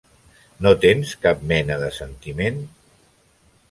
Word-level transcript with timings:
No 0.67 0.71
tens 0.85 1.13
cap 1.27 1.45
mena 1.53 1.79
de 1.85 1.93
sentiment? 2.01 2.63